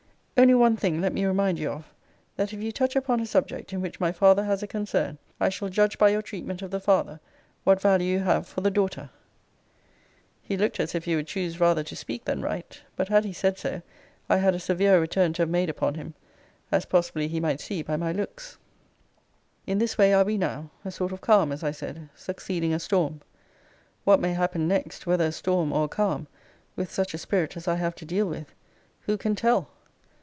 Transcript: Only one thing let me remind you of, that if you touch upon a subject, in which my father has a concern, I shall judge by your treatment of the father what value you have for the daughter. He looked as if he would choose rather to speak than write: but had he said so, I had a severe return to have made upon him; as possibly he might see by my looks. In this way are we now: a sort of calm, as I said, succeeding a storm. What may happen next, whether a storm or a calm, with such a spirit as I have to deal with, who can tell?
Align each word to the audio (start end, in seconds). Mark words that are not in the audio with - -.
Only 0.37 0.55
one 0.55 0.75
thing 0.75 1.01
let 1.01 1.13
me 1.13 1.23
remind 1.23 1.59
you 1.59 1.69
of, 1.69 1.93
that 2.35 2.51
if 2.51 2.63
you 2.63 2.71
touch 2.71 2.95
upon 2.95 3.19
a 3.19 3.27
subject, 3.27 3.73
in 3.73 3.79
which 3.79 3.99
my 3.99 4.11
father 4.11 4.43
has 4.43 4.63
a 4.63 4.67
concern, 4.67 5.19
I 5.39 5.49
shall 5.49 5.69
judge 5.69 5.99
by 5.99 6.09
your 6.09 6.23
treatment 6.23 6.63
of 6.63 6.71
the 6.71 6.79
father 6.79 7.19
what 7.63 7.79
value 7.79 8.13
you 8.13 8.19
have 8.21 8.47
for 8.47 8.61
the 8.61 8.71
daughter. 8.71 9.11
He 10.41 10.57
looked 10.57 10.79
as 10.79 10.95
if 10.95 11.05
he 11.05 11.15
would 11.15 11.27
choose 11.27 11.59
rather 11.59 11.83
to 11.83 11.95
speak 11.95 12.25
than 12.25 12.41
write: 12.41 12.81
but 12.95 13.07
had 13.09 13.23
he 13.23 13.33
said 13.33 13.59
so, 13.59 13.83
I 14.29 14.37
had 14.37 14.55
a 14.55 14.59
severe 14.59 14.99
return 14.99 15.33
to 15.33 15.43
have 15.43 15.49
made 15.49 15.69
upon 15.69 15.93
him; 15.93 16.15
as 16.71 16.85
possibly 16.85 17.27
he 17.27 17.39
might 17.39 17.61
see 17.61 17.83
by 17.83 17.95
my 17.95 18.11
looks. 18.11 18.57
In 19.67 19.77
this 19.77 19.95
way 19.95 20.11
are 20.11 20.23
we 20.25 20.39
now: 20.39 20.71
a 20.83 20.89
sort 20.89 21.11
of 21.11 21.21
calm, 21.21 21.51
as 21.51 21.63
I 21.63 21.69
said, 21.69 22.09
succeeding 22.15 22.73
a 22.73 22.79
storm. 22.79 23.21
What 24.05 24.19
may 24.19 24.33
happen 24.33 24.67
next, 24.67 25.05
whether 25.05 25.25
a 25.25 25.31
storm 25.31 25.71
or 25.71 25.85
a 25.85 25.87
calm, 25.87 26.25
with 26.75 26.91
such 26.91 27.13
a 27.13 27.19
spirit 27.19 27.55
as 27.55 27.67
I 27.67 27.75
have 27.75 27.93
to 27.93 28.05
deal 28.05 28.25
with, 28.25 28.55
who 29.01 29.19
can 29.19 29.35
tell? 29.35 29.69